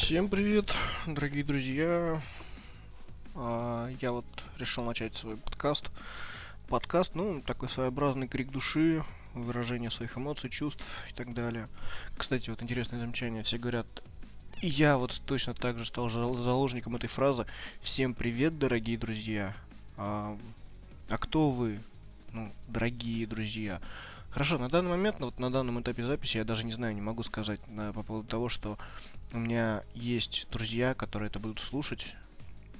[0.00, 0.72] Всем привет,
[1.06, 2.22] дорогие друзья.
[3.34, 4.24] А, я вот
[4.56, 5.90] решил начать свой подкаст.
[6.68, 9.04] Подкаст, ну, такой своеобразный крик души,
[9.34, 11.68] выражение своих эмоций, чувств и так далее.
[12.16, 13.42] Кстати, вот интересное замечание.
[13.42, 13.86] Все говорят,
[14.62, 17.44] я вот точно так же стал заложником этой фразы.
[17.80, 19.52] Всем привет, дорогие друзья.
[19.98, 20.38] А,
[21.08, 21.80] а кто вы?
[22.32, 23.80] Ну, дорогие друзья.
[24.30, 27.24] Хорошо, на данный момент, вот на данном этапе записи я даже не знаю, не могу
[27.24, 28.78] сказать на, по поводу того, что
[29.32, 32.14] у меня есть друзья, которые это будут слушать.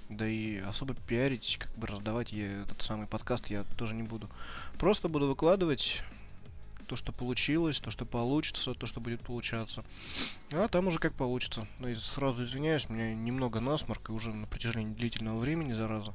[0.09, 4.31] Да и особо пиарить, как бы раздавать я этот самый подкаст я тоже не буду.
[4.79, 6.03] Просто буду выкладывать
[6.87, 9.85] то, что получилось, то, что получится, то, что будет получаться.
[10.51, 11.67] А там уже как получится.
[11.79, 16.15] Ну и сразу извиняюсь, у меня немного насморк, и уже на протяжении длительного времени, зараза,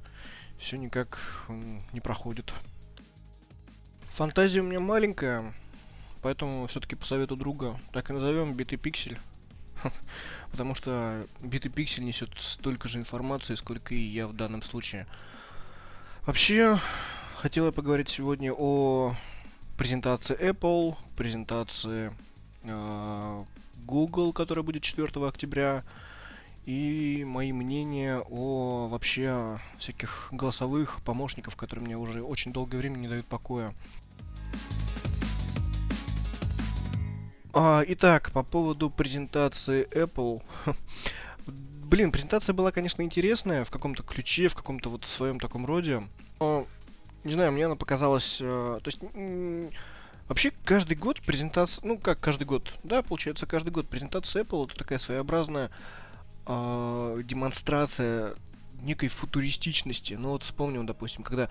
[0.58, 1.46] все никак
[1.92, 2.52] не проходит.
[4.08, 5.54] Фантазия у меня маленькая,
[6.24, 9.20] поэтому все-таки по совету друга так и назовем битый пиксель.
[10.52, 15.08] Потому что битый пиксель несет столько же информации, сколько и я в данном случае.
[16.26, 16.80] Вообще,
[17.36, 19.16] хотел я поговорить сегодня о
[19.78, 22.14] презентации Apple, презентации
[22.64, 23.44] э,
[23.86, 25.84] Google, которая будет 4 октября,
[26.66, 33.08] и мои мнения о вообще всяких голосовых помощников, которые мне уже очень долгое время не
[33.08, 33.74] дают покоя.
[37.56, 40.42] А, итак, по поводу презентации Apple.
[41.46, 46.02] Блин, презентация была, конечно, интересная в каком-то ключе, в каком-то вот своем таком роде.
[46.40, 46.66] Но,
[47.24, 48.40] не знаю, мне она показалась...
[48.42, 49.00] Э, то есть...
[50.28, 51.86] Вообще, каждый год презентация...
[51.86, 52.74] Ну, как каждый год?
[52.84, 55.70] Да, получается, каждый год презентация Apple это такая своеобразная
[56.48, 58.34] э, демонстрация
[58.82, 60.16] некой футуристичности.
[60.16, 61.50] Ну, вот вспомним, допустим, когда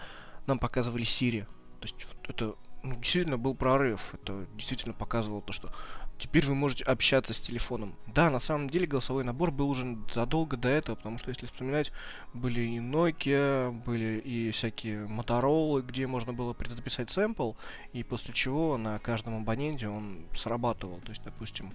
[0.48, 1.44] нам показывали Siri.
[1.78, 4.14] То есть, это ну, действительно был прорыв.
[4.14, 5.70] Это действительно показывало то, что
[6.18, 7.94] теперь вы можете общаться с телефоном.
[8.06, 11.92] Да, на самом деле голосовой набор был уже задолго до этого, потому что, если вспоминать,
[12.32, 17.52] были и Nokia, были и всякие Motorola, где можно было предзаписать сэмпл,
[17.92, 21.00] и после чего на каждом абоненте он срабатывал.
[21.00, 21.72] То есть, допустим,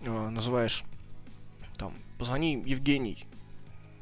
[0.00, 0.84] э, называешь
[1.78, 3.26] там, позвони Евгений,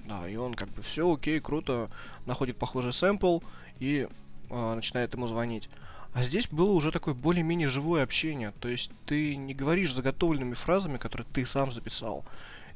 [0.04, 1.90] да, и он как бы все окей, круто,
[2.26, 3.38] находит похожий сэмпл
[3.78, 4.08] и
[4.50, 5.68] э, начинает ему звонить.
[6.12, 8.52] А здесь было уже такое более-менее живое общение.
[8.60, 12.24] То есть ты не говоришь заготовленными фразами, которые ты сам записал.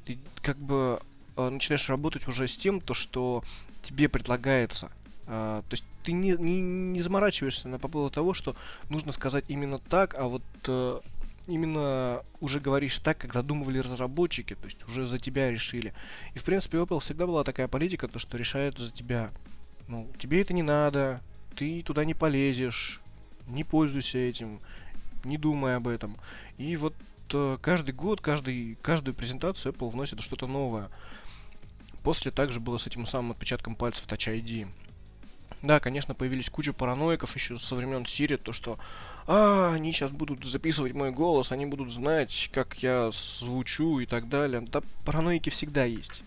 [0.04, 1.00] Ты как бы
[1.36, 3.42] э, начинаешь работать уже с тем, то, что
[3.82, 4.90] тебе предлагается.
[5.26, 8.54] Э, то есть ты не, не, не заморачиваешься на по поводу того, что
[8.88, 11.00] нужно сказать именно так, а вот э,
[11.48, 15.92] именно уже говоришь так, как задумывали разработчики, то есть уже за тебя решили.
[16.34, 19.30] И в принципе Apple всегда была такая политика, то что решают за тебя.
[19.88, 21.20] Ну, тебе это не надо,
[21.56, 23.00] ты туда не полезешь,
[23.46, 24.60] не пользуйся этим,
[25.24, 26.16] не думай об этом.
[26.58, 26.94] И вот
[27.32, 30.90] э, каждый год, каждый, каждую презентацию Apple вносит что-то новое.
[32.02, 34.68] После также было с этим самым отпечатком пальцев Touch ID.
[35.62, 38.78] Да, конечно, появились куча параноиков еще со времен Siri, то что
[39.26, 44.28] а, они сейчас будут записывать мой голос, они будут знать, как я звучу и так
[44.28, 44.60] далее.
[44.60, 46.22] Да, параноики всегда есть.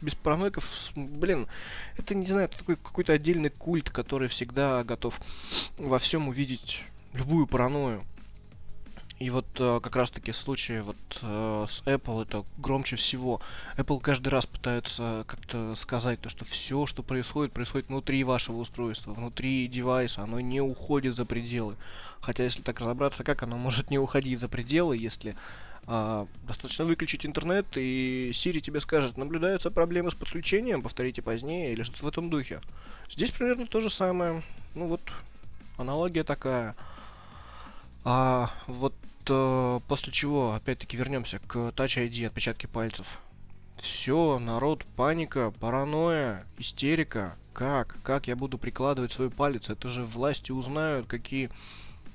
[0.00, 1.46] Без параноиков, блин,
[1.96, 5.20] это, не знаю, это такой какой-то отдельный культ, который всегда готов
[5.78, 6.82] во всем увидеть
[7.12, 8.04] любую паранойю.
[9.20, 13.42] И вот э, как раз-таки в случае вот э, с Apple это громче всего.
[13.76, 19.12] Apple каждый раз пытается как-то сказать то, что все, что происходит, происходит внутри вашего устройства,
[19.12, 21.76] внутри девайса, оно не уходит за пределы.
[22.22, 25.36] Хотя если так разобраться, как оно может не уходить за пределы, если
[25.86, 31.82] а, достаточно выключить интернет, и Siri тебе скажет, наблюдаются проблемы с подключением, повторите позднее, или
[31.82, 32.60] что-то в этом духе.
[33.10, 34.42] Здесь примерно то же самое.
[34.74, 35.00] Ну вот,
[35.76, 36.76] аналогия такая.
[38.04, 38.94] А вот
[39.28, 43.18] э, после чего, опять-таки, вернемся к Touch ID, отпечатки пальцев.
[43.76, 47.36] Все, народ, паника, паранойя, истерика.
[47.52, 47.96] Как?
[48.02, 49.70] Как я буду прикладывать свой палец?
[49.70, 51.50] Это же власти узнают, какие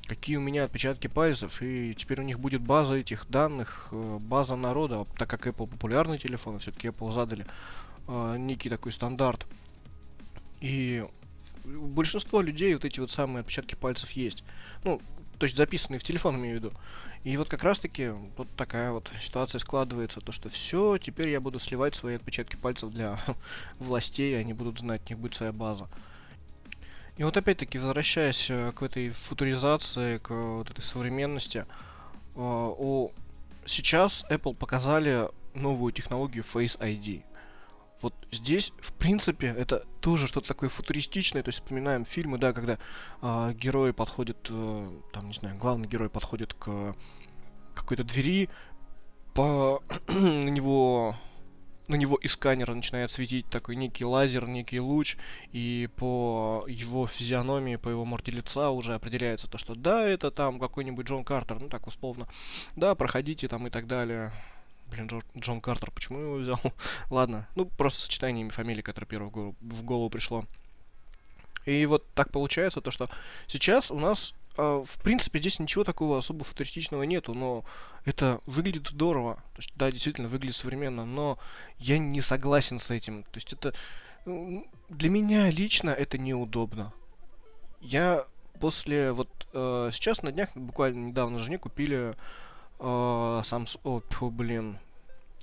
[0.08, 4.56] какие у меня отпечатки пальцев, и теперь у них будет база этих данных, э, база
[4.56, 7.46] народа, так как Apple популярный телефон, все-таки Apple задали
[8.08, 9.46] э, некий такой стандарт.
[10.62, 11.06] И
[11.66, 14.44] у большинства людей вот эти вот самые отпечатки пальцев есть.
[14.84, 15.02] Ну,
[15.38, 16.74] то есть записанные в телефон, имею в виду.
[17.24, 21.58] И вот как раз-таки вот такая вот ситуация складывается, то что все, теперь я буду
[21.58, 23.20] сливать свои отпечатки пальцев для
[23.80, 25.90] властей, они будут знать, у них будет своя база.
[27.18, 31.66] И вот опять-таки, возвращаясь э, к этой футуризации, к вот этой современности,
[32.36, 33.20] о, э,
[33.66, 37.24] сейчас Apple показали новую технологию Face ID.
[38.02, 41.42] Вот здесь, в принципе, это тоже что-то такое футуристичное.
[41.42, 42.78] То есть вспоминаем фильмы, да, когда
[43.22, 46.96] э, герои подходят, э, там, не знаю, главный герой подходит к
[47.74, 48.50] какой-то двери,
[49.34, 51.16] по на него
[51.88, 55.18] на него из сканера начинает светить такой некий лазер, некий луч,
[55.52, 60.60] и по его физиономии, по его морде лица уже определяется то, что да, это там
[60.60, 62.28] какой-нибудь Джон Картер, ну так условно,
[62.76, 64.32] да, проходите там и так далее.
[64.88, 66.60] Блин, Джон, Джон Картер, почему его взял?
[67.10, 70.46] Ладно, ну просто сочетание имя фамилии, которое первое в голову, в голову пришло.
[71.66, 73.10] И вот так получается то, что
[73.48, 77.66] сейчас у нас в принципе, здесь ничего такого особо футуристичного нету, но
[78.06, 79.36] это выглядит здорово.
[79.36, 81.38] То есть, да, действительно, выглядит современно, но
[81.78, 83.24] я не согласен с этим.
[83.24, 83.74] То есть, это...
[84.26, 86.94] Для меня лично это неудобно.
[87.82, 88.26] Я
[88.60, 89.12] после...
[89.12, 92.16] Вот э, сейчас на днях, буквально недавно жене купили
[92.80, 93.66] э, сам...
[93.84, 94.80] О, блин.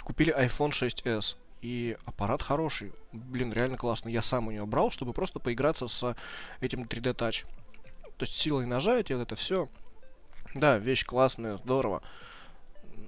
[0.03, 1.37] Купили iPhone 6s.
[1.61, 2.93] И аппарат хороший.
[3.13, 4.13] Блин, реально классный.
[4.13, 6.17] Я сам у него брал, чтобы просто поиграться с
[6.61, 7.47] этим 3D Touch.
[8.23, 9.69] То есть силой нажатия, вот это все.
[10.55, 12.05] Да, вещь классная, здорово.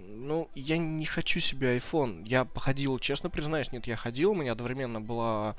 [0.08, 2.26] Ну, я не хочу себе iPhone.
[2.26, 5.54] Я походил, честно признаюсь, нет, я ходил, у меня одновременно была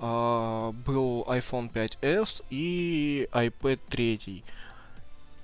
[0.00, 4.44] Uh, был iPhone 5s и iPad 3.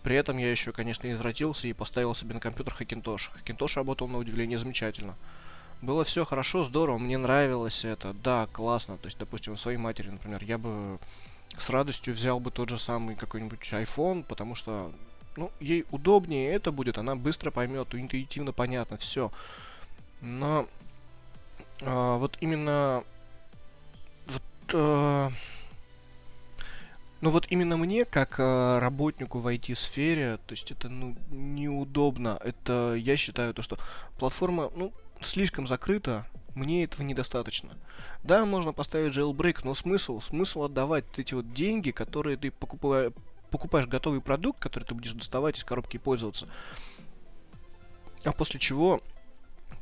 [0.04, 3.30] При этом я еще, конечно, извратился и поставил себе на компьютер Hackintosh.
[3.34, 5.16] Hackintosh работал на удивление замечательно.
[5.82, 8.96] Было все хорошо, здорово, мне нравилось это, да, классно.
[8.96, 11.00] То есть, допустим, своей матери, например, я бы
[11.58, 14.92] с радостью взял бы тот же самый какой-нибудь iPhone, потому что,
[15.36, 19.30] ну, ей удобнее это будет, она быстро поймет, интуитивно понятно, все.
[20.20, 20.66] Но
[21.82, 23.04] а, вот именно
[24.26, 24.42] вот,
[24.72, 25.30] а,
[27.20, 32.38] ну вот именно мне, как а, работнику в IT-сфере, то есть это ну, неудобно.
[32.42, 33.78] Это я считаю то, что
[34.18, 37.76] платформа ну, слишком закрыта, мне этого недостаточно.
[38.22, 40.20] Да, можно поставить jailbreak, но смысл?
[40.20, 43.12] Смысл отдавать эти вот деньги, которые ты покупаешь,
[43.50, 46.48] покупаешь готовый продукт, который ты будешь доставать из коробки и пользоваться.
[48.24, 49.00] А после чего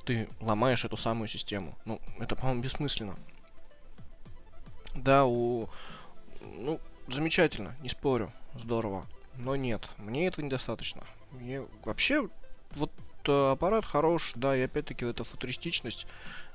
[0.04, 1.76] ты ломаешь эту самую систему.
[1.84, 3.16] Ну, это, по-моему, бессмысленно.
[4.94, 5.68] Да, у...
[6.40, 9.06] Ну, замечательно, не спорю, здорово.
[9.36, 11.04] Но нет, мне этого недостаточно.
[11.30, 12.28] Мне вообще,
[12.72, 12.92] вот
[13.28, 16.06] аппарат хорош, да, и опять-таки эта футуристичность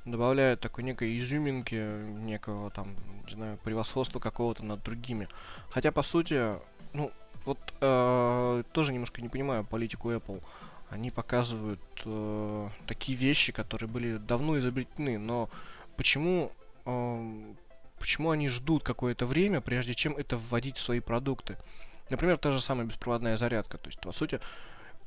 [0.05, 2.95] добавляет такой некой изюминки, некого там,
[3.27, 5.27] не знаю, превосходства какого-то над другими.
[5.69, 6.55] Хотя, по сути,
[6.93, 7.11] ну,
[7.45, 10.41] вот э, тоже немножко не понимаю политику Apple.
[10.89, 15.49] Они показывают э, такие вещи, которые были давно изобретены, но
[15.97, 16.51] почему,
[16.85, 17.53] э,
[17.99, 21.57] почему они ждут какое-то время, прежде чем это вводить в свои продукты?
[22.09, 23.77] Например, та же самая беспроводная зарядка.
[23.77, 24.39] То есть, по сути,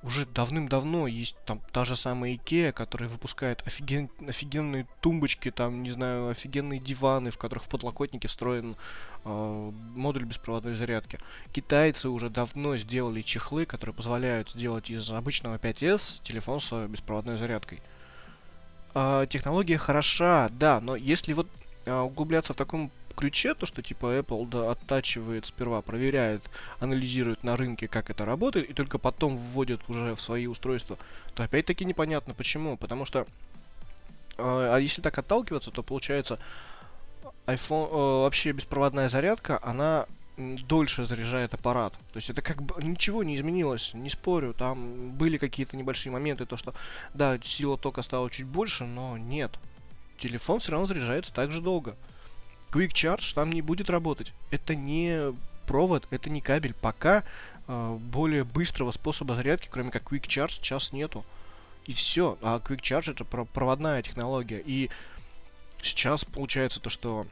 [0.02, 4.08] уже давным-давно есть там та же самая Ikea, которая выпускает офиген...
[4.26, 8.76] офигенные тумбочки, там, не знаю, офигенные диваны, в которых в подлокотнике встроен
[9.24, 11.18] э, модуль беспроводной зарядки.
[11.52, 17.82] Китайцы уже давно сделали чехлы, которые позволяют сделать из обычного 5S телефон с беспроводной зарядкой.
[18.94, 21.46] Э, технология хороша, да, но если вот
[21.84, 22.90] э, углубляться в таком
[23.20, 26.42] ключе, то, что типа Apple да, оттачивает сперва, проверяет,
[26.80, 30.96] анализирует на рынке, как это работает, и только потом вводит уже в свои устройства,
[31.34, 32.78] то опять-таки непонятно почему.
[32.78, 33.24] Потому что, э,
[34.38, 36.38] а если так отталкиваться, то получается,
[37.46, 40.06] iPhone, э, вообще беспроводная зарядка, она
[40.38, 41.92] дольше заряжает аппарат.
[41.92, 44.54] То есть это как бы ничего не изменилось, не спорю.
[44.54, 46.72] Там были какие-то небольшие моменты, то что,
[47.12, 49.58] да, сила тока стала чуть больше, но нет.
[50.18, 51.96] Телефон все равно заряжается так же долго.
[52.70, 54.32] Quick Charge там не будет работать.
[54.50, 55.34] Это не
[55.66, 56.74] провод, это не кабель.
[56.74, 57.24] Пока
[57.66, 61.24] э, более быстрого способа зарядки, кроме как Quick Charge, сейчас нету.
[61.86, 62.38] И все.
[62.42, 64.62] А Quick Charge это проводная технология.
[64.64, 64.90] И
[65.82, 67.26] сейчас получается то, что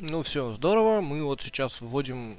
[0.00, 2.36] ну все, здорово, мы вот сейчас вводим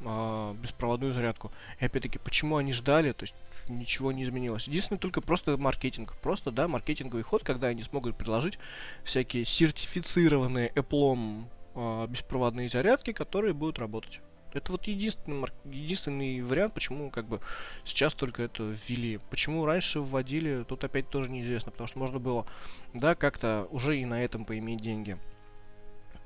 [0.00, 1.52] э, беспроводную зарядку.
[1.80, 3.34] И опять-таки, почему они ждали, то есть
[3.68, 4.68] ничего не изменилось.
[4.68, 6.14] Единственное, только просто маркетинг.
[6.22, 8.58] Просто, да, маркетинговый ход, когда они смогут предложить
[9.04, 14.20] всякие сертифицированные Apple э, беспроводные зарядки, которые будут работать.
[14.54, 17.40] Это вот единственный, единственный вариант, почему как бы
[17.82, 19.18] сейчас только это ввели.
[19.28, 22.46] Почему раньше вводили, тут опять тоже неизвестно, потому что можно было,
[22.92, 25.18] да, как-то уже и на этом поиметь деньги.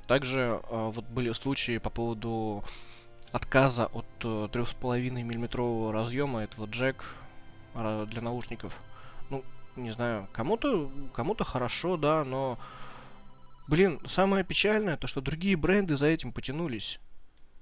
[0.06, 2.64] Также э, вот были случаи по поводу
[3.32, 7.04] отказа от э, 3,5 миллиметрового разъема этого джек
[7.74, 8.80] э, для наушников.
[9.30, 9.42] Ну,
[9.76, 12.58] не знаю, кому-то кому-то хорошо, да, но
[13.68, 17.00] Блин, самое печальное, то что другие бренды за этим потянулись.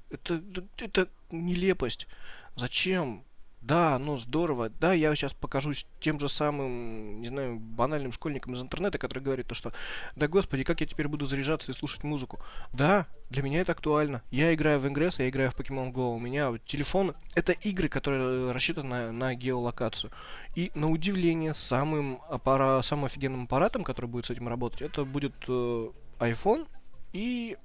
[0.09, 0.41] Это,
[0.79, 2.07] это нелепость.
[2.55, 3.25] Зачем
[3.67, 4.69] Да, ну здорово.
[4.69, 9.49] Да, я сейчас покажусь тем же самым, не знаю, банальным школьником из интернета, который говорит
[9.49, 9.73] то, что
[10.15, 12.39] да господи, как я теперь буду заряжаться и слушать музыку.
[12.73, 14.23] Да, для меня это актуально.
[14.31, 16.15] Я играю в Ingress, я играю в Pokemon Go.
[16.15, 20.13] У меня телефон— это игры, которые рассчитаны на, на геолокацию.
[20.55, 22.83] И на удивление, самым, аппара...
[22.83, 26.69] самым офигенным аппаратом, который будет с этим работать, это будет э, iPhone
[27.13, 27.57] и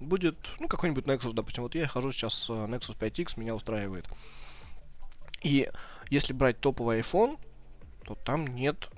[0.00, 1.62] будет, ну, какой-нибудь Nexus, допустим.
[1.62, 4.08] Вот я хожу сейчас с Nexus 5X, меня устраивает.
[5.44, 5.70] И
[6.10, 7.38] если брать топовый iPhone,
[8.04, 8.88] то там нет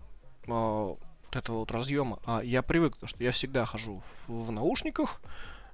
[0.47, 0.99] э, вот
[1.33, 2.19] этого вот разъема.
[2.25, 5.21] А я привык, что я всегда хожу в, в наушниках,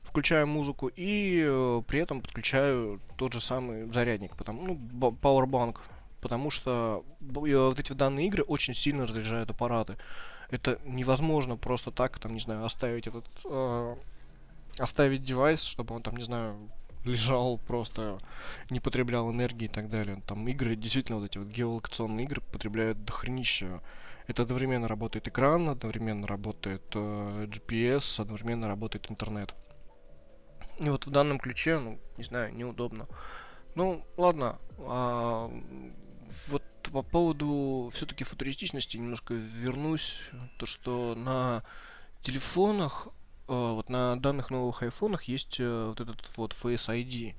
[0.02, 5.76] включаю музыку и э, при этом подключаю тот же самый зарядник, потому, ну, Powerbank,
[6.20, 9.96] потому что вот эти данные игры очень сильно разряжают аппараты.
[10.50, 13.96] Это невозможно просто так, там, не знаю, оставить этот, э,
[14.78, 16.56] оставить девайс, чтобы он там, не знаю,
[17.04, 18.18] лежал просто,
[18.70, 20.22] не потреблял энергии и так далее.
[20.26, 23.82] Там игры, действительно, вот эти вот геолокационные игры потребляют дохренища.
[24.26, 29.54] Это одновременно работает экран, одновременно работает э, GPS, одновременно работает интернет.
[30.78, 33.06] И вот в данном ключе, ну, не знаю, неудобно.
[33.74, 34.58] Ну, ладно.
[34.78, 35.50] А,
[36.48, 40.30] вот по поводу все-таки футуристичности немножко вернусь.
[40.58, 41.62] То, что на
[42.22, 43.08] телефонах
[43.46, 47.34] вот на данных новых айфонах есть э, вот этот вот Face ID.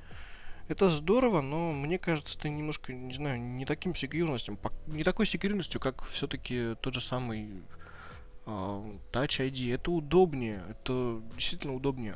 [0.67, 4.57] Это здорово, но мне кажется, это немножко, не знаю, не таким секьюрностью,
[4.87, 7.63] не такой секьюрностью, как все-таки тот же самый
[8.45, 9.73] uh, Touch ID.
[9.73, 12.15] Это удобнее, это действительно удобнее.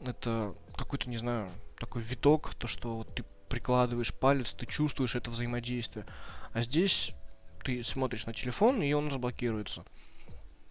[0.00, 6.06] Это какой-то, не знаю, такой виток, то, что ты прикладываешь палец, ты чувствуешь это взаимодействие.
[6.52, 7.12] А здесь
[7.62, 9.84] ты смотришь на телефон, и он разблокируется.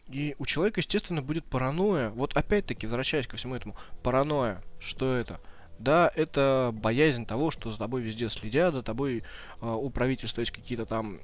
[0.09, 2.09] И у человека, естественно, будет паранойя.
[2.09, 4.61] Вот опять-таки, возвращаясь ко всему этому, паранойя.
[4.79, 5.39] Что это?
[5.77, 9.23] Да, это боязнь того, что за тобой везде следят, за тобой
[9.61, 11.19] э, у правительства есть какие-то там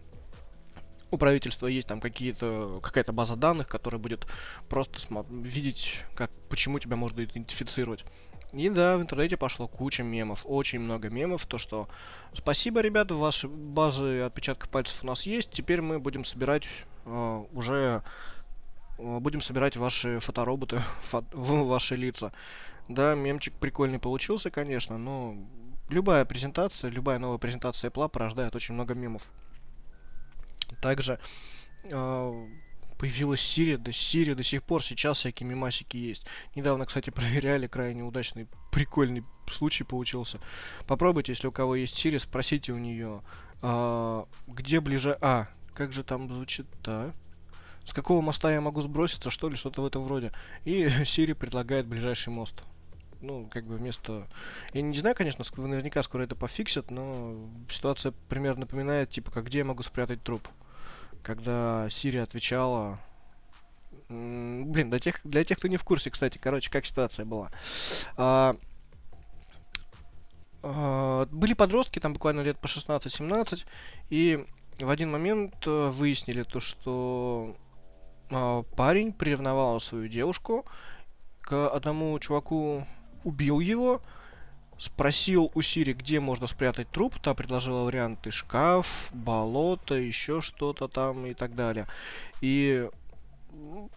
[1.11, 4.27] у правительства есть там какие-то какая-то база данных, которая будет
[4.69, 4.99] просто
[5.29, 8.05] видеть, как почему тебя можно идентифицировать.
[8.53, 11.89] И да, в интернете пошло куча мемов, очень много мемов, то что
[12.33, 16.65] спасибо, ребята, ваши базы отпечатков пальцев у нас есть, теперь мы будем собирать
[17.05, 18.03] э, уже
[18.97, 20.81] будем собирать ваши фотороботы
[21.31, 22.31] в ваши лица.
[22.87, 25.35] Да, мемчик прикольный получился, конечно, но
[25.89, 29.23] любая презентация, любая новая презентация Apple порождает очень много мемов.
[30.81, 31.19] Также
[31.83, 32.47] э,
[32.97, 36.25] появилась Siri, да Siri до сих пор сейчас всякие мемасики есть.
[36.55, 40.39] Недавно, кстати, проверяли, крайне удачный, прикольный случай получился.
[40.87, 43.21] Попробуйте, если у кого есть Siri, спросите у нее,
[43.61, 45.17] э, где ближе...
[45.21, 47.13] А, как же там звучит-то?
[47.85, 50.31] С какого моста я могу сброситься, что ли, что-то в этом вроде.
[50.65, 52.63] И Siri предлагает ближайший мост.
[53.21, 54.27] Ну, как бы вместо...
[54.73, 57.35] Я не знаю, конечно, наверняка скоро это пофиксят, но
[57.69, 60.47] ситуация примерно напоминает, типа, как где я могу спрятать труп.
[61.23, 62.99] Когда Siri отвечала...
[64.09, 67.49] Блин, для тех, для тех, кто не в курсе, кстати, короче, как ситуация была.
[68.17, 68.55] А,
[70.61, 73.65] а, были подростки, там буквально лет по 16-17,
[74.09, 74.45] и
[74.79, 77.55] в один момент э, выяснили то, что
[78.75, 80.65] парень приревновал свою девушку
[81.41, 82.87] к одному чуваку,
[83.23, 84.01] убил его,
[84.77, 91.25] спросил у Сири, где можно спрятать труп, та предложила варианты шкаф, болото, еще что-то там
[91.25, 91.87] и так далее.
[92.41, 92.89] И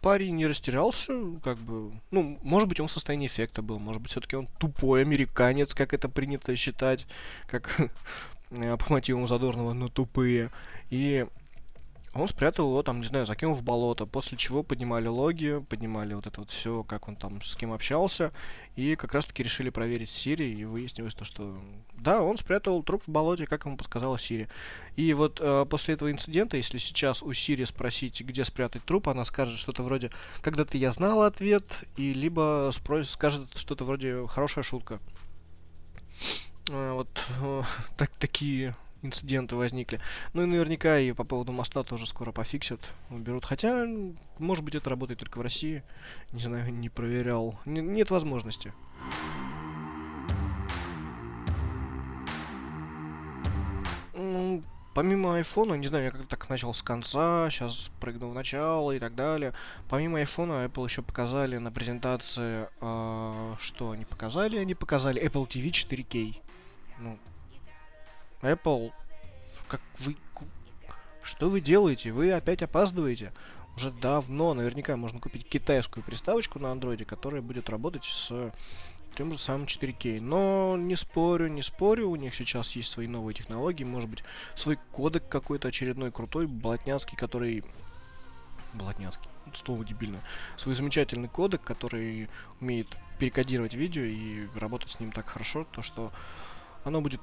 [0.00, 4.10] парень не растерялся, как бы, ну, может быть, он в состоянии эффекта был, может быть,
[4.10, 7.06] все-таки он тупой американец, как это принято считать,
[7.46, 7.74] как
[8.50, 10.50] по мотивам Задорнова, но тупые.
[10.90, 11.26] И
[12.20, 16.26] он спрятал его там, не знаю, закинул в болото, после чего поднимали логи, поднимали вот
[16.26, 18.32] это вот все, как он там с кем общался,
[18.76, 21.58] и как раз таки решили проверить Сири, и выяснилось то, что
[21.94, 24.48] да, он спрятал труп в болоте, как ему подсказала Сири.
[24.96, 29.24] И вот э, после этого инцидента, если сейчас у Сири спросить, где спрятать труп, она
[29.24, 30.10] скажет что-то вроде
[30.40, 31.64] «когда-то я знала ответ»,
[31.96, 35.00] и либо спросит, скажет что-то вроде «хорошая шутка».
[36.70, 37.08] Э, вот
[37.40, 37.62] э,
[37.96, 40.00] так, такие инциденты возникли.
[40.32, 43.44] Ну и наверняка и по поводу моста тоже скоро пофиксят, уберут.
[43.44, 43.86] Хотя,
[44.38, 45.82] может быть, это работает только в России.
[46.32, 47.58] Не знаю, не проверял.
[47.64, 48.72] Н- нет возможности.
[54.14, 54.62] Ну,
[54.94, 58.98] помимо айфона, не знаю, я как-то так начал с конца, сейчас прыгнул в начало и
[58.98, 59.52] так далее.
[59.88, 64.58] Помимо айфона, Apple еще показали на презентации, э, что они показали?
[64.58, 66.36] Они показали Apple TV 4K.
[66.98, 67.16] Ну,
[68.42, 68.92] Apple,
[69.68, 70.16] как вы...
[71.22, 72.12] Что вы делаете?
[72.12, 73.32] Вы опять опаздываете.
[73.76, 78.52] Уже давно наверняка можно купить китайскую приставочку на андроиде, которая будет работать с
[79.16, 80.20] тем же самым 4К.
[80.20, 84.78] Но не спорю, не спорю, у них сейчас есть свои новые технологии, может быть, свой
[84.92, 87.64] кодек какой-то очередной крутой, блатняцкий, который...
[88.74, 90.20] Блатняцкий, слово дебильное.
[90.56, 92.28] Свой замечательный кодек, который
[92.60, 92.86] умеет
[93.18, 96.12] перекодировать видео и работать с ним так хорошо, то что
[96.84, 97.20] оно будет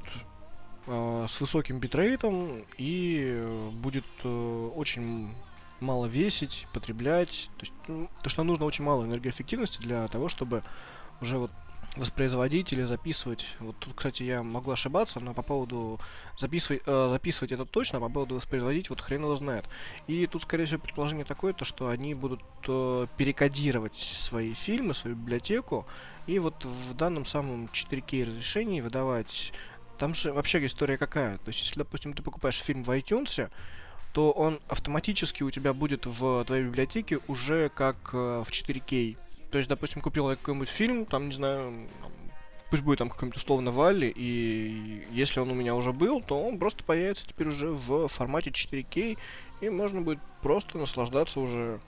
[0.88, 5.30] с высоким битрейтом и будет э, очень
[5.80, 7.50] мало весить, потреблять.
[7.58, 10.64] То есть, ну, то, что нужно очень мало энергоэффективности для того, чтобы
[11.22, 11.52] уже вот
[11.96, 13.48] воспроизводить или записывать.
[13.60, 16.00] Вот тут, кстати, я могу ошибаться, но по поводу
[16.38, 19.66] записывать, э, записывать это точно, а по поводу воспроизводить вот хрен его знает.
[20.08, 25.16] И тут, скорее всего, предположение такое, то, что они будут э, перекодировать свои фильмы, свою
[25.16, 25.86] библиотеку,
[26.28, 29.54] и вот в данном самом 4К разрешении выдавать...
[29.98, 31.38] Там же вообще история какая?
[31.38, 33.50] То есть, если, допустим, ты покупаешь фильм в iTunes,
[34.14, 39.18] то он автоматически у тебя будет в твоей библиотеке уже как э, в 4К
[39.56, 41.88] то есть, допустим, купил я какой-нибудь фильм, там, не знаю,
[42.70, 46.60] пусть будет там какой-нибудь условно Валли, и если он у меня уже был, то он
[46.60, 49.18] просто появится теперь уже в формате 4К,
[49.62, 51.80] и можно будет просто наслаждаться уже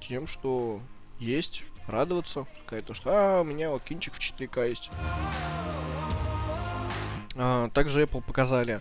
[0.00, 0.80] тем, что
[1.18, 4.90] есть, радоваться, сказать то, что а, у меня вот кинчик в 4К есть.
[7.40, 8.80] А, также Apple показали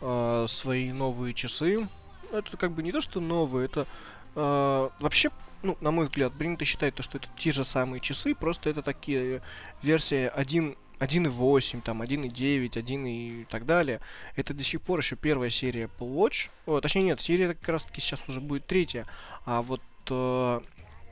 [0.00, 1.86] а, свои новые часы.
[2.32, 3.86] Это как бы не то, что новые, это
[4.34, 5.30] а, вообще
[5.62, 8.80] ну, на мой взгляд, принято считать то, что это те же самые часы, просто это
[8.82, 9.42] такие
[9.82, 14.00] версии 1 1.8, там 1.9, 1 и так далее.
[14.36, 16.50] Это до сих пор еще первая серия Apple Watch.
[16.66, 19.06] О, точнее нет, серия как раз таки сейчас уже будет третья.
[19.46, 20.60] А вот э,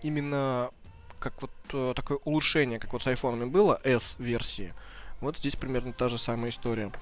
[0.03, 0.70] именно
[1.18, 4.74] как вот э, такое улучшение, как вот с айфонами было, S-версии,
[5.20, 6.92] вот здесь примерно та же самая история.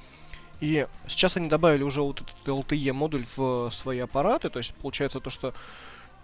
[0.61, 5.21] И сейчас они добавили уже вот этот LTE модуль в свои аппараты, то есть получается
[5.21, 5.53] то, что,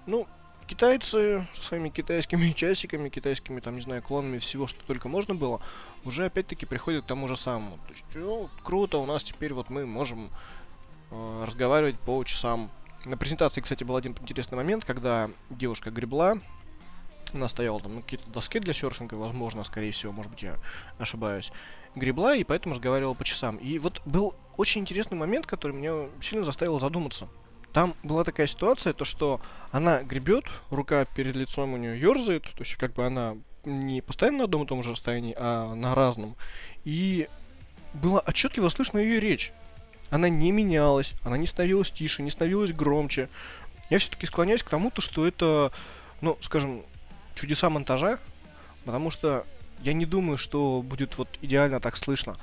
[0.07, 0.27] ну,
[0.67, 5.61] китайцы со своими китайскими часиками, китайскими, там, не знаю, клонами всего, что только можно было,
[6.05, 7.79] уже опять-таки приходят к тому же самому.
[7.87, 10.31] То есть, ну, круто, у нас теперь вот мы можем
[11.11, 12.71] э, разговаривать по часам.
[13.05, 16.39] На презентации, кстати, был один интересный момент, когда девушка гребла,
[17.35, 20.57] она стояла там какие-то доски для серфинга, возможно, скорее всего, может быть, я
[20.99, 21.53] ошибаюсь,
[21.95, 23.57] гребла и поэтому разговаривала по часам.
[23.57, 27.29] И вот был очень интересный момент, который меня сильно заставил задуматься.
[27.73, 29.41] Там была такая ситуация, то что
[29.71, 34.39] она гребет, рука перед лицом у нее ерзает, то есть как бы она не постоянно
[34.39, 36.37] на одном и том же расстоянии, а на разном.
[36.85, 37.29] И
[37.95, 39.53] было отчетливо слышно ее речь.
[40.11, 43.31] Она не менялась, она не становилась тише, не становилась громче.
[43.89, 45.73] Я все-таки склоняюсь к тому, то, что это,
[46.21, 46.83] ну, скажем,
[47.35, 48.19] чудеса монтажа,
[48.85, 49.47] потому что
[49.81, 52.37] я не думаю, что будет вот идеально так слышно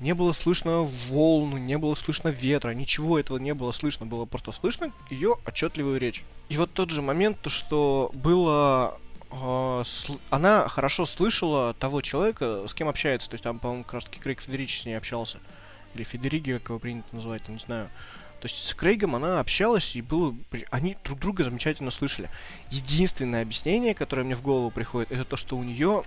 [0.00, 4.52] не было слышно волну, не было слышно ветра, ничего этого не было слышно, было просто
[4.52, 6.24] слышно ее отчетливую речь.
[6.48, 8.98] И вот тот же момент, то что было
[9.30, 9.82] э,
[10.30, 13.28] она хорошо слышала того человека, с кем общается.
[13.28, 15.40] То есть там, по-моему, как раз таки Крейг Федерич с ней общался.
[15.94, 17.90] Или Федериги, как его принято называть, не знаю.
[18.40, 20.34] То есть с Крейгом она общалась, и было...
[20.70, 22.30] они друг друга замечательно слышали.
[22.70, 26.04] Единственное объяснение, которое мне в голову приходит, это то, что у нее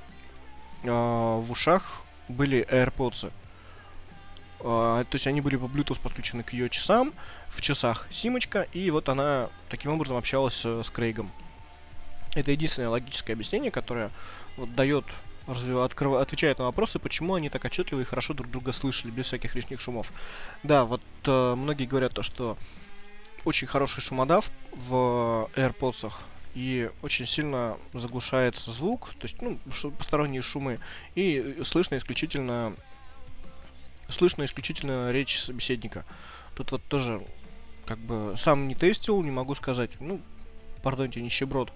[0.83, 3.31] э, в ушах были AirPods.
[4.63, 7.13] А, то есть они были по Bluetooth подключены к ее часам,
[7.49, 11.31] в часах симочка, и вот она таким образом общалась с Крейгом.
[12.33, 14.11] Это единственное логическое объяснение, которое
[14.57, 15.05] вот дает,
[15.47, 16.15] открыв...
[16.15, 19.79] отвечает на вопросы, почему они так отчетливо и хорошо друг друга слышали, без всяких лишних
[19.81, 20.11] шумов.
[20.63, 22.57] Да, вот э, многие говорят то, что
[23.45, 26.11] очень хороший шумодав в AirPods,
[26.53, 29.57] и очень сильно заглушается звук, то есть, ну,
[29.97, 30.79] посторонние шумы,
[31.15, 32.75] и слышно исключительно
[34.11, 36.05] слышно исключительно речь собеседника.
[36.55, 37.21] Тут вот тоже,
[37.85, 40.21] как бы, сам не тестил, не могу сказать, ну,
[40.83, 41.71] пардоньте, нищеброд.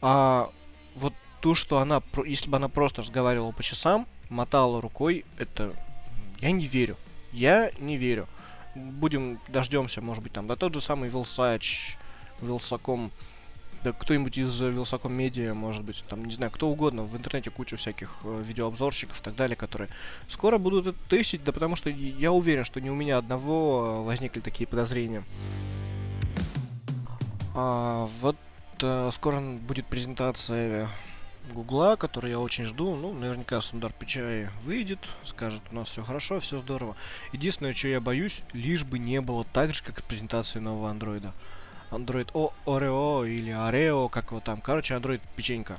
[0.00, 0.50] А
[0.94, 1.12] вот
[1.44, 5.74] то, что она, если бы она просто разговаривала по часам, мотала рукой, это
[6.40, 6.96] я не верю.
[7.32, 8.28] Я не верю.
[8.74, 11.98] Будем, дождемся, может быть, там, да тот же самый Вилсач,
[12.40, 13.12] Вилсаком
[13.82, 17.76] да кто-нибудь из Вилсаком Медиа, может быть, там, не знаю, кто угодно, в интернете куча
[17.76, 19.90] всяких э, видеообзорщиков и так далее, которые
[20.28, 24.04] скоро будут это тестить, да потому что я уверен, что не у меня одного э,
[24.06, 25.22] возникли такие подозрения.
[27.54, 28.38] А, вот
[28.80, 30.88] э, скоро будет презентация
[31.52, 32.94] Гугла, которую я очень жду.
[32.96, 36.96] Ну, наверняка Сундар Пичай выйдет, скажет, у нас все хорошо, все здорово.
[37.32, 41.32] Единственное, что я боюсь, лишь бы не было так же, как с презентацией нового андроида.
[41.90, 44.60] Android o Oreo или Oreo, как его там.
[44.60, 45.78] Короче, Android печенька.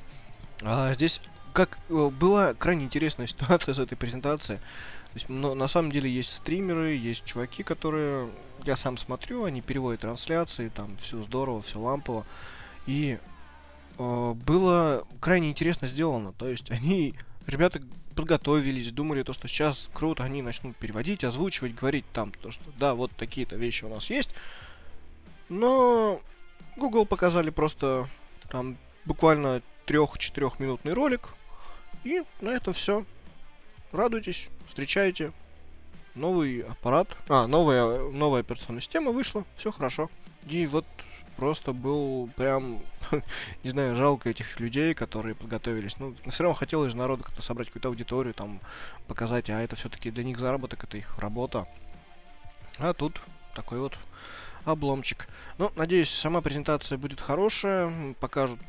[0.61, 1.19] А здесь
[1.53, 4.59] как э, была крайне интересная ситуация с этой презентацией.
[4.59, 8.29] То есть, но, на самом деле есть стримеры, есть чуваки, которые
[8.65, 12.25] я сам смотрю, они переводят трансляции, там все здорово, все лампово.
[12.85, 13.17] И
[13.97, 16.33] было крайне интересно сделано.
[16.33, 17.15] То есть они
[17.47, 17.81] ребята
[18.15, 22.95] подготовились, думали то, что сейчас круто, они начнут переводить, озвучивать, говорить там то, что да,
[22.95, 24.29] вот такие-то вещи у нас есть.
[25.49, 26.21] Но
[26.77, 28.09] Google показали просто
[28.49, 31.29] там буквально трех-четырехминутный ролик.
[32.03, 33.05] И на это все.
[33.91, 35.31] Радуйтесь, встречайте.
[36.15, 37.09] Новый аппарат.
[37.27, 39.43] А, новая, новая операционная система вышла.
[39.57, 40.09] Все хорошо.
[40.47, 40.85] И вот
[41.37, 42.81] просто был прям,
[43.63, 45.97] не знаю, жалко этих людей, которые подготовились.
[45.99, 48.59] Ну, все равно хотелось же народу как-то собрать какую-то аудиторию, там,
[49.07, 51.67] показать, а это все-таки для них заработок, это их работа.
[52.77, 53.21] А тут
[53.53, 53.97] такой вот
[54.65, 55.27] обломчик.
[55.57, 58.59] Ну, надеюсь, сама презентация будет хорошая, покажут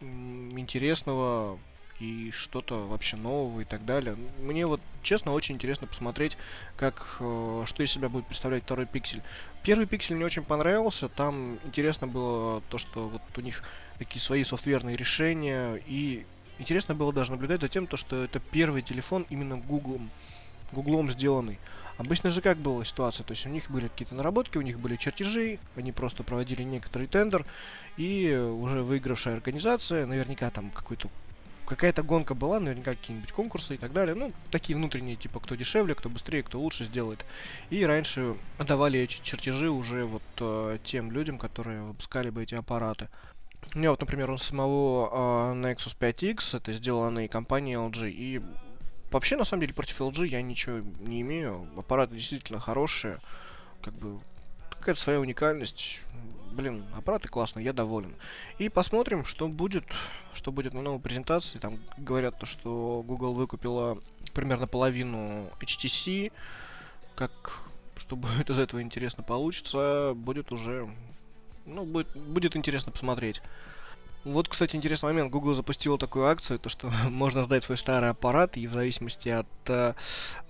[0.00, 1.58] интересного
[2.00, 4.16] и что-то вообще нового и так далее.
[4.40, 6.36] Мне вот, честно, очень интересно посмотреть,
[6.76, 9.22] как, э, что из себя будет представлять второй пиксель.
[9.62, 13.62] Первый пиксель мне очень понравился, там интересно было то, что вот у них
[13.98, 16.24] такие свои софтверные решения, и
[16.58, 20.00] интересно было даже наблюдать за тем, то, что это первый телефон именно Google,
[20.72, 21.58] Гуглом сделанный.
[21.98, 23.24] Обычно же как была ситуация?
[23.24, 27.06] То есть у них были какие-то наработки, у них были чертежи, они просто проводили некоторый
[27.06, 27.44] тендер,
[27.98, 31.10] и уже выигравшая организация, наверняка там какой-то
[31.70, 34.16] какая-то гонка была, наверняка какие-нибудь конкурсы и так далее.
[34.16, 37.24] Ну, такие внутренние, типа, кто дешевле, кто быстрее, кто лучше сделает.
[37.70, 43.08] И раньше давали эти чертежи уже вот э, тем людям, которые выпускали бы эти аппараты.
[43.72, 48.42] У меня вот, например, у самого э, Nexus 5X, это сделанный компанией LG, и
[49.12, 51.66] Вообще, на самом деле, против LG я ничего не имею.
[51.76, 53.18] Аппараты действительно хорошие.
[53.82, 54.20] Как бы
[54.70, 56.00] какая-то своя уникальность.
[56.50, 58.14] Блин, аппараты классные, я доволен.
[58.58, 59.84] И посмотрим, что будет,
[60.34, 61.58] что будет на новой презентации.
[61.58, 63.98] Там говорят то, что Google выкупила
[64.34, 66.32] примерно половину HTC.
[67.14, 67.60] Как,
[67.96, 70.88] что будет из этого интересно получится, будет уже,
[71.66, 73.40] ну, будет, будет интересно посмотреть.
[74.24, 75.32] Вот, кстати, интересный момент.
[75.32, 79.46] Google запустила такую акцию, то что можно сдать свой старый аппарат, и в зависимости от
[79.68, 79.94] э,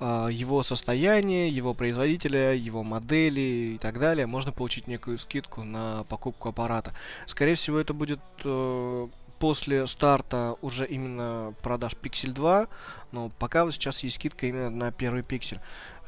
[0.00, 6.04] а, его состояния, его производителя, его модели и так далее, можно получить некую скидку на
[6.04, 6.92] покупку аппарата.
[7.26, 12.66] Скорее всего, это будет э, после старта уже именно продаж Pixel 2,
[13.12, 15.60] но пока вот сейчас есть скидка именно на первый Pixel.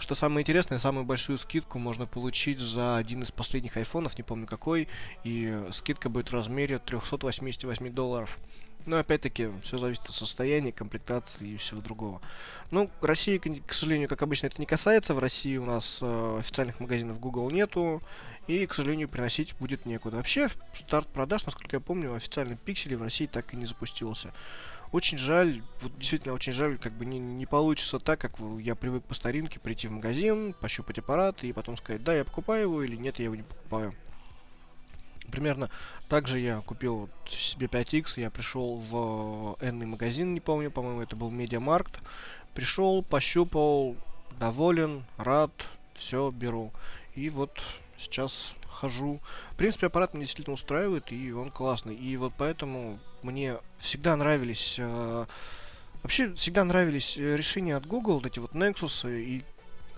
[0.02, 4.48] Что самое интересное, самую большую скидку можно получить за один из последних айфонов, не помню
[4.48, 4.88] какой,
[5.22, 8.40] и скидка будет в размере 388 долларов.
[8.84, 12.20] Но опять-таки, все зависит от состояния, комплектации и всего другого.
[12.72, 15.14] Ну, России, к сожалению, как обычно, это не касается.
[15.14, 18.02] В России у нас э, официальных магазинов Google нету.
[18.48, 20.16] И, к сожалению, приносить будет некуда.
[20.16, 24.34] Вообще, старт продаж, насколько я помню, официальный пиксели в России так и не запустился.
[24.92, 29.02] Очень жаль, вот действительно очень жаль, как бы не, не получится так, как я привык
[29.04, 32.96] по старинке прийти в магазин, пощупать аппарат и потом сказать, да, я покупаю его или
[32.96, 33.94] нет, я его не покупаю.
[35.30, 35.70] Примерно
[36.10, 41.00] так же я купил вот себе 5X, я пришел в энный магазин, не помню, по-моему,
[41.00, 42.00] это был Медиамаркт.
[42.52, 43.96] Пришел, пощупал,
[44.38, 45.52] доволен, рад,
[45.94, 46.70] все, беру.
[47.14, 47.62] И вот
[47.96, 49.20] сейчас хожу.
[49.52, 51.94] В принципе, аппарат меня действительно устраивает, и он классный.
[51.94, 54.76] И вот поэтому мне всегда нравились...
[54.78, 55.26] Э,
[56.02, 59.44] вообще, всегда нравились э, решения от Google, вот эти вот Nexus, и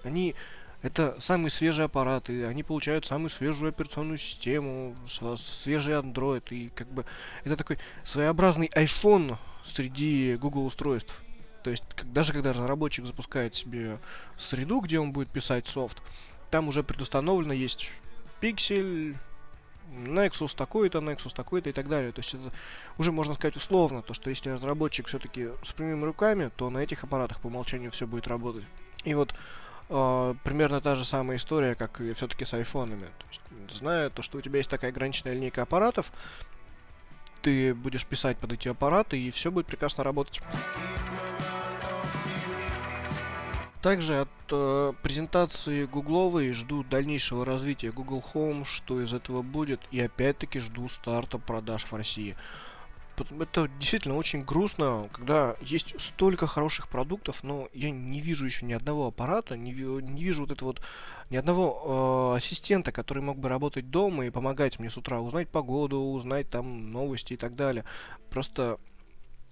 [0.02, 0.34] они
[0.82, 4.94] это самые свежие аппараты, они получают самую свежую операционную систему,
[5.38, 7.06] свежий Android, и как бы
[7.44, 11.24] это такой своеобразный iPhone среди Google устройств.
[11.62, 13.98] То есть, как, даже когда разработчик запускает себе
[14.36, 16.02] среду, где он будет писать софт,
[16.50, 17.90] там уже предустановлено есть
[18.44, 19.16] пиксель,
[19.90, 22.12] Nexus такой-то, Nexus такой-то и так далее.
[22.12, 22.52] То есть это
[22.98, 27.04] уже можно сказать условно, то что если разработчик все-таки с прямыми руками, то на этих
[27.04, 28.64] аппаратах по умолчанию все будет работать.
[29.04, 29.34] И вот
[29.88, 33.06] э, примерно та же самая история, как и все-таки с айфонами.
[33.18, 36.12] То есть, зная то, что у тебя есть такая ограниченная линейка аппаратов,
[37.40, 40.42] ты будешь писать под эти аппараты, и все будет прекрасно работать.
[43.84, 50.00] Также от э, презентации гугловой жду дальнейшего развития Google Home, что из этого будет, и
[50.00, 52.34] опять-таки жду старта продаж в России
[53.40, 58.72] это действительно очень грустно, когда есть столько хороших продуктов, но я не вижу еще ни
[58.72, 60.82] одного аппарата, не, не вижу вот этого вот
[61.30, 65.48] ни одного э, ассистента, который мог бы работать дома и помогать мне с утра узнать
[65.48, 67.84] погоду, узнать там новости и так далее.
[68.30, 68.78] Просто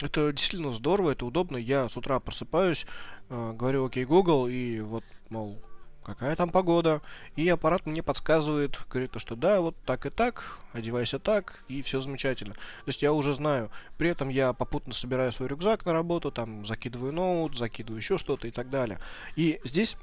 [0.03, 1.57] это действительно здорово, это удобно.
[1.57, 2.87] Я с утра просыпаюсь,
[3.29, 5.61] э, говорю окей, Google, и вот, мол,
[6.03, 7.01] какая там погода,
[7.37, 12.01] и аппарат мне подсказывает, говорит, что да, вот так и так, одевайся так, и все
[12.01, 12.55] замечательно.
[12.55, 13.71] То есть я уже знаю.
[13.99, 18.47] При этом я попутно собираю свой рюкзак на работу, там закидываю ноут, закидываю еще что-то
[18.49, 18.99] и так далее.
[19.37, 19.97] И здесь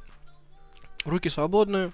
[1.06, 1.92] руки свободные,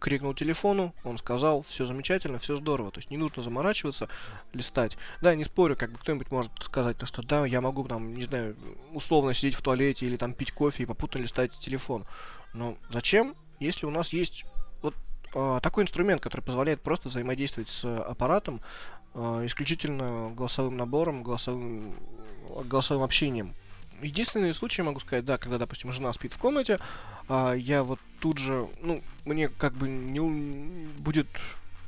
[0.00, 2.90] крикнул телефону, он сказал, все замечательно, все здорово.
[2.90, 4.08] То есть не нужно заморачиваться,
[4.52, 4.96] листать.
[5.20, 8.24] Да, не спорю, как бы кто-нибудь может сказать, то, что да, я могу там, не
[8.24, 8.56] знаю,
[8.92, 12.04] условно сидеть в туалете или там пить кофе и попутно листать телефон.
[12.54, 14.44] Но зачем, если у нас есть
[14.82, 14.94] вот
[15.34, 18.60] э, такой инструмент, который позволяет просто взаимодействовать с аппаратом
[19.14, 21.94] э, исключительно голосовым набором, голосовым,
[22.64, 23.54] голосовым общением
[24.02, 26.78] единственный случай могу сказать, да, когда, допустим, жена спит в комнате,
[27.30, 30.20] а я вот тут же, ну, мне как бы не
[30.98, 31.28] будет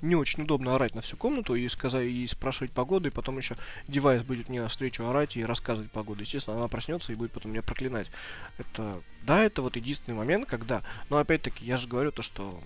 [0.00, 3.56] не очень удобно орать на всю комнату и сказать и спрашивать погоду, и потом еще
[3.88, 6.20] девайс будет мне навстречу орать и рассказывать погоду.
[6.20, 8.08] Естественно, она проснется и будет потом меня проклинать.
[8.56, 12.60] Это, да, это вот единственный момент, когда, но опять-таки, я же говорю то, что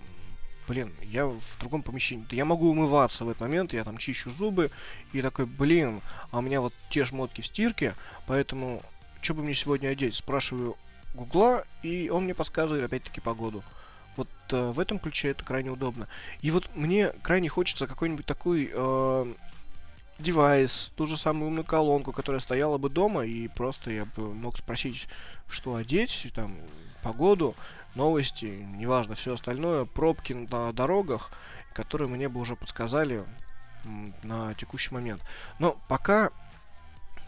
[0.69, 2.27] блин, я в другом помещении.
[2.31, 4.71] Я могу умываться в этот момент, я там чищу зубы,
[5.15, 7.95] и такой, блин, а у меня вот те шмотки в стирке,
[8.27, 8.83] поэтому
[9.23, 10.17] что бы мне сегодня одеть?
[10.17, 10.77] Спрашиваю
[11.17, 13.65] Гугла, и он мне подсказывает опять-таки погоду.
[14.17, 16.09] Вот э, в этом ключе это крайне удобно.
[16.41, 19.35] И вот мне крайне хочется какой-нибудь такой э,
[20.19, 24.57] девайс, ту же самую умную колонку, которая стояла бы дома, и просто я бы мог
[24.57, 25.09] спросить,
[25.49, 26.57] что одеть, там,
[27.03, 27.55] погоду,
[27.95, 31.31] новости, неважно, все остальное, пробки на дорогах,
[31.75, 33.25] которые мне бы уже подсказали
[34.23, 35.23] на текущий момент.
[35.59, 36.31] Но пока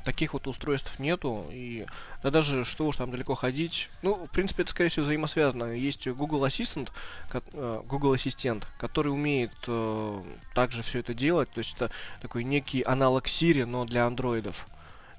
[0.09, 1.85] таких вот устройств нету, и
[2.23, 3.91] да даже что уж там далеко ходить.
[4.01, 5.65] Ну, в принципе, это, скорее всего, взаимосвязано.
[5.75, 6.89] Есть Google Assistant,
[7.31, 10.23] э, Google Ассистент, который умеет э,
[10.55, 11.91] также все это делать, то есть это
[12.23, 14.67] такой некий аналог Siri, но для андроидов.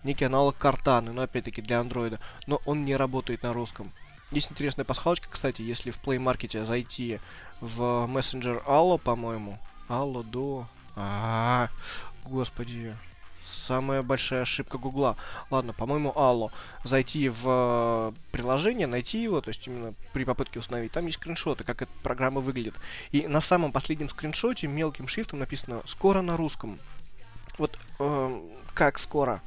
[0.04, 3.92] Некий аналог Cortana, но опять-таки для андроида, но он не работает на русском.
[4.32, 7.20] Есть интересная пасхалочка, кстати, если в Play Market зайти
[7.62, 9.60] в мессенджер Allo, по-моему.
[9.88, 10.68] Allo до...
[10.96, 11.70] А,
[12.26, 12.96] господи,
[13.44, 15.16] Самая большая ошибка Гугла.
[15.50, 16.52] Ладно, по-моему, Алло.
[16.84, 20.92] Зайти в э, приложение, найти его, то есть именно при попытке установить.
[20.92, 22.76] Там есть скриншоты, как эта программа выглядит.
[23.12, 26.80] И на самом последнем скриншоте мелким шрифтом написано «Скоро на русском».
[27.58, 28.42] Вот э,
[28.74, 29.42] как скоро?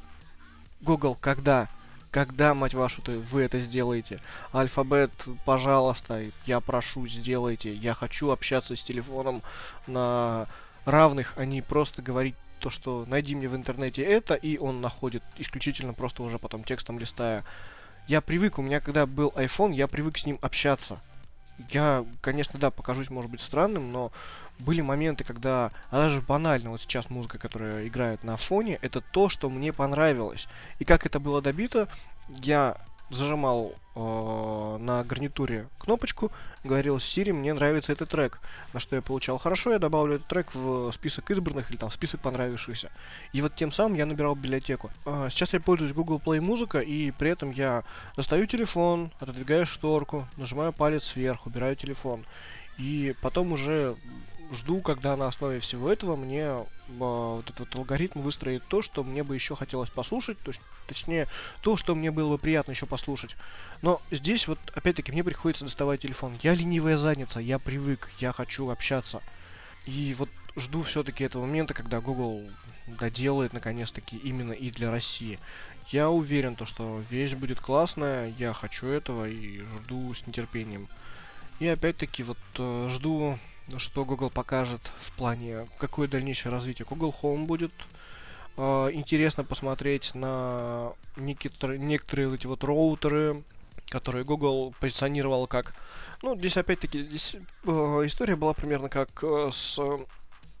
[0.81, 1.69] Google, когда?
[2.11, 4.19] Когда, мать вашу, ты, вы это сделаете?
[4.51, 5.11] Алфабет,
[5.45, 7.73] пожалуйста, я прошу, сделайте.
[7.73, 9.41] Я хочу общаться с телефоном
[9.87, 10.47] на
[10.85, 15.21] равных, а не просто говорить то, что найди мне в интернете это, и он находит
[15.37, 17.43] исключительно просто уже потом текстом листая.
[18.07, 21.01] Я привык, у меня когда был iPhone, я привык с ним общаться.
[21.71, 24.13] Я, конечно, да, покажусь, может быть, странным, но
[24.59, 29.27] были моменты, когда, а даже банально, вот сейчас музыка, которая играет на фоне, это то,
[29.27, 30.47] что мне понравилось.
[30.79, 31.89] И как это было добито,
[32.29, 32.77] я
[33.13, 36.31] зажимал э, на гарнитуре кнопочку,
[36.63, 38.39] говорил Siri, мне нравится этот трек.
[38.73, 41.93] На что я получал хорошо, я добавлю этот трек в список избранных или там в
[41.93, 42.91] список понравившихся.
[43.33, 44.91] И вот тем самым я набирал библиотеку.
[45.05, 47.83] Э, сейчас я пользуюсь Google Play Музыка, и при этом я
[48.15, 52.25] достаю телефон, отодвигаю шторку, нажимаю палец вверх, убираю телефон.
[52.77, 53.95] И потом уже
[54.53, 59.23] жду, когда на основе всего этого мне э, вот этот алгоритм выстроит то, что мне
[59.23, 61.27] бы еще хотелось послушать, то есть, точнее,
[61.61, 63.35] то, что мне было бы приятно еще послушать.
[63.81, 66.37] Но здесь вот, опять-таки, мне приходится доставать телефон.
[66.41, 69.21] Я ленивая задница, я привык, я хочу общаться.
[69.85, 72.43] И вот жду все-таки этого момента, когда Google
[72.87, 75.39] доделает наконец-таки именно и для России.
[75.89, 80.87] Я уверен, то, что вещь будет классная, я хочу этого и жду с нетерпением.
[81.59, 83.37] И опять-таки вот э, жду
[83.77, 87.71] что Google покажет в плане, какое дальнейшее развитие Google Home будет.
[88.57, 93.43] Э, интересно посмотреть на некоторые, некоторые эти вот роутеры,
[93.89, 95.73] которые Google позиционировал как...
[96.21, 97.69] Ну, здесь опять-таки здесь э,
[98.05, 99.79] история была примерно как э, с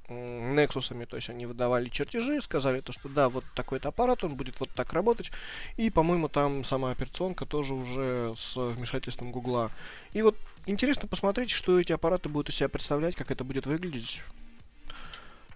[0.09, 4.59] Nexus'ами, то есть они выдавали чертежи, сказали то, что да, вот такой-то аппарат, он будет
[4.59, 5.31] вот так работать,
[5.77, 9.71] и, по-моему, там сама операционка тоже уже с вмешательством Гугла.
[10.11, 10.35] И вот
[10.65, 14.23] интересно посмотреть, что эти аппараты будут из себя представлять, как это будет выглядеть.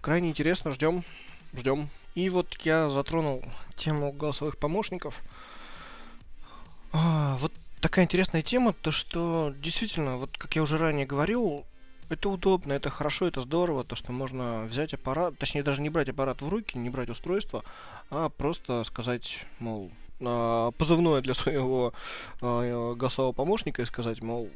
[0.00, 1.04] Крайне интересно, ждем,
[1.52, 1.90] ждем.
[2.14, 3.44] И вот я затронул
[3.76, 5.22] тему голосовых помощников.
[6.92, 11.66] А, вот такая интересная тема, то что действительно, вот как я уже ранее говорил,
[12.08, 16.08] это удобно, это хорошо, это здорово, то, что можно взять аппарат, точнее даже не брать
[16.08, 17.64] аппарат в руки, не брать устройство,
[18.10, 19.90] а просто сказать, мол,
[20.20, 21.92] а, позывное для своего
[22.40, 24.50] а, голосового помощника и сказать, мол,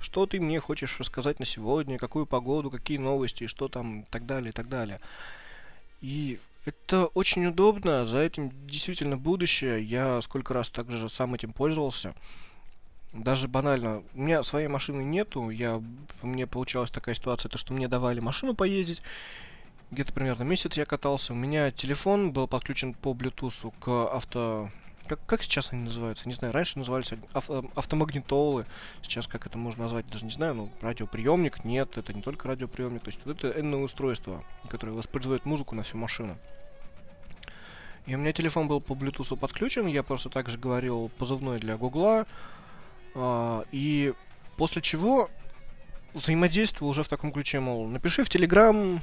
[0.00, 4.26] что ты мне хочешь рассказать на сегодня, какую погоду, какие новости, что там, и так
[4.26, 5.00] далее, и так далее.
[6.00, 9.82] И это очень удобно, за этим действительно будущее.
[9.82, 12.14] Я сколько раз также сам этим пользовался.
[13.12, 15.82] Даже банально, у меня своей машины нету, я,
[16.22, 19.02] мне получалась такая ситуация, то что мне давали машину поездить,
[19.90, 24.70] где-то примерно месяц я катался, у меня телефон был подключен по Bluetooth к авто
[25.10, 26.28] как, как сейчас они называются?
[26.28, 28.64] Не знаю, раньше назывались ав, автомагнитолы,
[29.02, 33.02] сейчас как это можно назвать, даже не знаю, ну, радиоприемник, нет, это не только радиоприемник,
[33.02, 36.36] то есть вот это энное устройство, которое воспроизводит музыку на всю машину.
[38.06, 42.20] И у меня телефон был по Bluetooth подключен, я просто также говорил позывной для Гугла,
[42.20, 42.59] э,
[43.16, 44.14] и
[44.56, 45.30] после чего
[46.14, 49.02] взаимодействовал уже в таком ключе, мол, напиши в Телеграм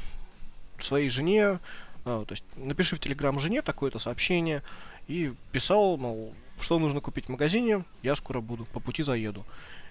[0.80, 1.60] своей жене,
[2.06, 4.64] а, то есть напиши в Телеграм жене такое-то сообщение,
[5.08, 9.46] и писал, мол, что нужно купить в магазине, я скоро буду, по пути заеду.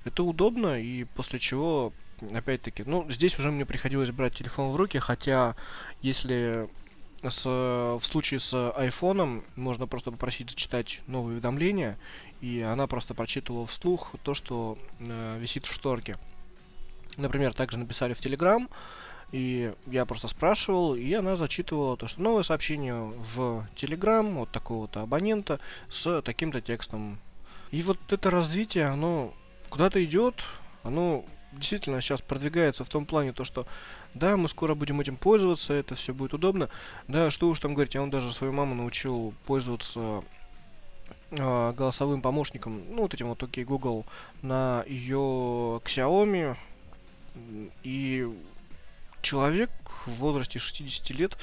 [0.05, 1.93] Это удобно, и после чего,
[2.33, 5.57] опять-таки, ну, здесь уже мне приходилось брать телефон в руки, хотя
[6.03, 6.69] если
[7.23, 11.99] с, в случае с айфоном можно просто попросить зачитать новые уведомления,
[12.41, 16.17] и она просто прочитывала вслух то, что э, висит в шторке.
[17.17, 18.69] Например, также написали в Телеграм,
[19.33, 25.03] и я просто спрашивал, и она зачитывала то, что новое сообщение в Телеграм от такого-то
[25.03, 27.19] абонента с таким-то текстом.
[27.71, 29.35] И вот это развитие, оно
[29.69, 30.45] куда-то идет,
[30.83, 33.67] оно действительно сейчас продвигается в том плане, то, что
[34.15, 36.69] да, мы скоро будем этим пользоваться, это все будет удобно.
[37.09, 40.23] Да, что уж там говорить, я он даже свою маму научил пользоваться
[41.31, 44.05] э, голосовым помощником, ну, вот этим вот OK Google,
[44.43, 46.57] на ее Xiaomi.
[47.83, 48.27] И
[49.23, 49.71] человек
[50.07, 51.37] в возрасте 60 лет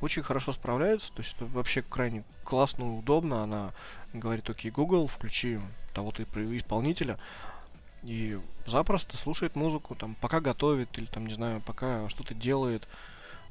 [0.00, 3.42] очень хорошо справляется, то есть это вообще крайне классно, удобно.
[3.42, 3.72] Она
[4.12, 5.58] говорит, окей, Google, включи
[5.94, 7.18] того-то исполнителя,
[8.02, 12.86] и запросто слушает музыку, там, пока готовит, или там, не знаю, пока что-то делает,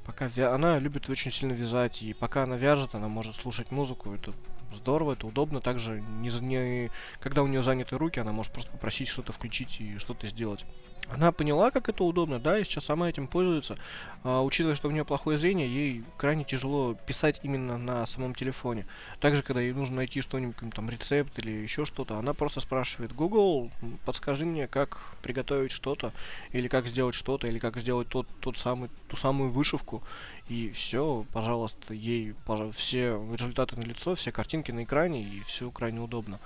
[0.09, 0.55] пока вя...
[0.55, 4.33] она любит очень сильно вязать, и пока она вяжет, она может слушать музыку, это
[4.73, 5.61] здорово, это удобно.
[5.61, 10.25] Также, не, когда у нее заняты руки, она может просто попросить что-то включить и что-то
[10.25, 10.65] сделать.
[11.11, 13.77] Она поняла, как это удобно, да, и сейчас сама этим пользуется.
[14.23, 18.85] А, учитывая, что у нее плохое зрение, ей крайне тяжело писать именно на самом телефоне.
[19.19, 23.71] Также, когда ей нужно найти что-нибудь, там, рецепт или еще что-то, она просто спрашивает Google,
[24.05, 26.13] подскажи мне, как приготовить что-то,
[26.51, 30.03] или как сделать что-то, или как сделать тот, тот самый, ту самую вышивку.
[30.47, 35.71] И все, пожалуйста, ей пожалуйста, все результаты на лицо, все картинки на экране, и все
[35.71, 36.39] крайне удобно.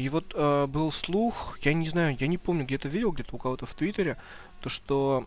[0.00, 3.38] И вот э, был слух, я не знаю, я не помню, где-то видел, где-то у
[3.38, 4.16] кого-то в Твиттере,
[4.62, 5.26] то что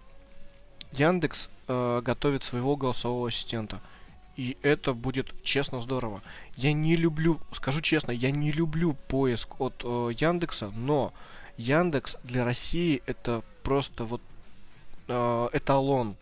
[0.93, 3.79] Яндекс э, готовит своего голосового ассистента.
[4.35, 6.23] И это будет честно здорово.
[6.57, 11.13] Я не люблю, скажу честно, я не люблю поиск от э, Яндекса, но
[11.57, 14.21] Яндекс для России это просто вот
[15.07, 16.15] э, эталон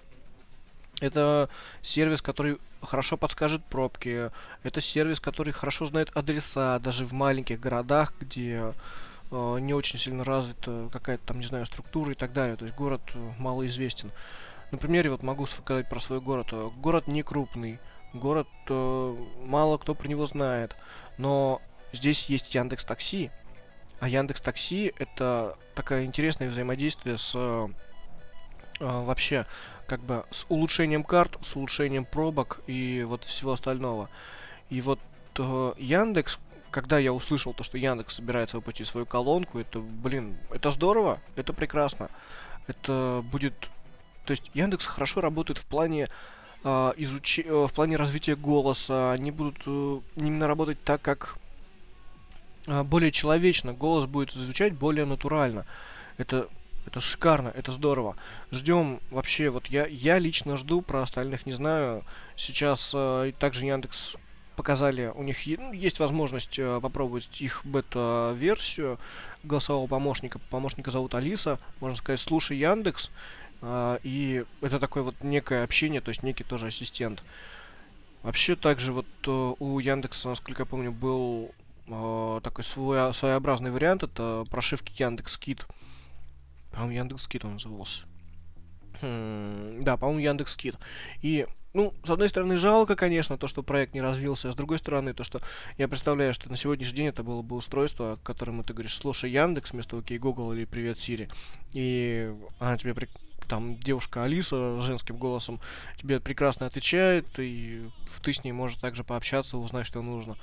[1.00, 1.50] это
[1.82, 4.32] сервис, который хорошо подскажет пробки.
[4.64, 8.74] Это сервис, который хорошо знает адреса, даже в маленьких городах, где
[9.32, 12.56] э, не очень сильно развита какая-то там, не знаю, структура и так далее.
[12.56, 14.12] То есть город э, малоизвестен.
[14.72, 16.48] На примере вот могу сказать про свой город.
[16.52, 17.80] Э, город не крупный,
[18.14, 19.16] город э,
[19.46, 20.76] мало кто про него знает,
[21.18, 21.62] но
[21.94, 23.32] здесь есть Яндекс Такси,
[24.00, 27.68] а Яндекс Такси это такое интересное взаимодействие с э,
[28.82, 29.46] вообще
[29.92, 34.10] как бы с улучшением карт, с улучшением пробок и вот всего остального.
[34.70, 35.00] И вот
[35.38, 36.40] э, Яндекс,
[36.70, 41.52] когда я услышал то, что Яндекс собирается выпустить свою колонку, это, блин, это здорово, это
[41.52, 42.10] прекрасно.
[42.68, 43.54] Это будет...
[44.26, 46.08] То есть Яндекс хорошо работает в плане
[46.64, 47.40] э, изуч...
[47.40, 49.12] э, в плане развития голоса.
[49.12, 51.36] Они будут э, именно работать так, как
[52.66, 53.74] э, более человечно.
[53.74, 55.66] Голос будет звучать более натурально.
[56.18, 56.48] Это
[56.86, 58.16] это шикарно, это здорово.
[58.52, 62.04] Ждем вообще, вот я, я лично жду, про остальных не знаю.
[62.36, 64.16] Сейчас э, также Яндекс
[64.56, 69.00] показали, у них ну, есть возможность э, попробовать их бета-версию
[69.44, 70.40] голосового помощника.
[70.50, 73.10] Помощника зовут Алиса, можно сказать, слушай Яндекс.
[73.62, 77.24] Э, и это такое вот некое общение, то есть некий тоже ассистент.
[78.24, 81.52] Вообще также вот э, у Яндекса, насколько я помню, был
[81.88, 85.66] э, такой свой, своеобразный вариант, это прошивки Яндекс Кит.
[86.72, 88.04] По-моему, Яндекс Кит он назывался.
[89.02, 90.76] Хм, да, по-моему, Яндекс Кит.
[91.22, 94.80] И, ну, с одной стороны, жалко, конечно, то, что проект не развился, а с другой
[94.80, 95.42] стороны, то, что
[95.78, 99.72] я представляю, что на сегодняшний день это было бы устройство, которому ты говоришь, слушай, Яндекс
[99.72, 101.30] вместо Окей Google или Привет Сири.
[101.74, 102.94] И она тебе
[103.48, 105.60] там девушка Алиса женским голосом
[105.98, 107.82] тебе прекрасно отвечает, и
[108.22, 110.38] ты с ней можешь также пообщаться, узнать, что нужно.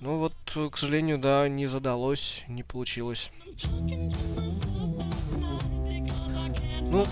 [0.00, 0.34] Ну вот,
[0.72, 3.30] к сожалению, да, не задалось, не получилось.
[6.90, 7.04] Ну,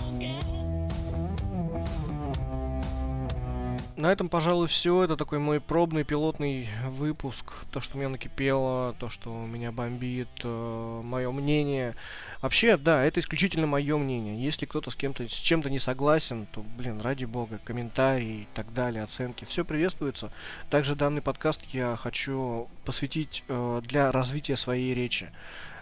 [4.05, 5.03] на этом, пожалуй, все.
[5.03, 7.53] Это такой мой пробный пилотный выпуск.
[7.71, 11.95] То, что у меня накипело, то, что меня бомбит, э, мое мнение.
[12.41, 14.37] Вообще, да, это исключительно мое мнение.
[14.37, 18.71] Если кто-то с кем-то с чем-то не согласен, то, блин, ради бога, комментарии и так
[18.73, 20.31] далее, оценки, все приветствуется.
[20.69, 25.31] Также данный подкаст я хочу посвятить э, для развития своей речи.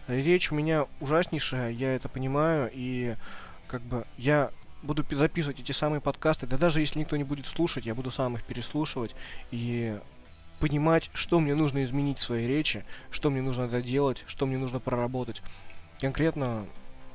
[0.08, 3.16] Речь у меня ужаснейшая, я это понимаю, и
[3.74, 4.52] как бы я
[4.84, 8.36] буду записывать эти самые подкасты, да даже если никто не будет слушать, я буду сам
[8.36, 9.16] их переслушивать
[9.50, 9.98] и
[10.60, 14.80] понимать, что мне нужно изменить в своей речи, что мне нужно доделать, что мне нужно
[14.80, 15.42] проработать.
[16.00, 16.68] Конкретно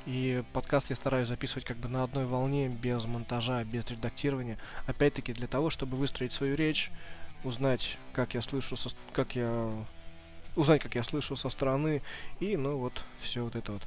[0.06, 4.58] И подкаст я стараюсь записывать как бы на одной волне, без монтажа, без редактирования.
[4.86, 6.90] Опять-таки для того, чтобы выстроить свою речь,
[7.44, 9.70] узнать, как я слышу, со, как я
[10.56, 12.02] узнать, как я слышу со стороны,
[12.40, 13.82] и, ну, вот, все вот это вот.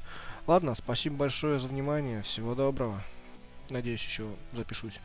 [0.48, 3.04] Ладно, спасибо большое за внимание, всего доброго.
[3.70, 5.00] Надеюсь, еще запишусь.